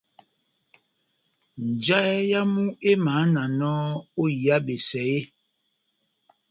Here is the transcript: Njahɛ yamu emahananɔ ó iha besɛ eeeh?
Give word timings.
Njahɛ 1.69 2.15
yamu 2.31 2.63
emahananɔ 2.91 3.71
ó 4.21 4.23
iha 4.35 4.55
besɛ 4.65 5.01
eeeh? 5.07 5.25